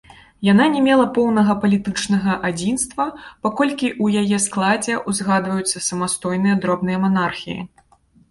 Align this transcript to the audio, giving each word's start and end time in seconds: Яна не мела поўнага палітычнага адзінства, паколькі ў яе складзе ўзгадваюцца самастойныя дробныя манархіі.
Яна 0.45 0.65
не 0.75 0.79
мела 0.85 1.03
поўнага 1.17 1.55
палітычнага 1.65 2.33
адзінства, 2.49 3.05
паколькі 3.47 3.87
ў 4.03 4.23
яе 4.23 4.37
складзе 4.47 4.97
ўзгадваюцца 5.13 5.85
самастойныя 5.91 6.55
дробныя 6.67 6.97
манархіі. 7.05 7.61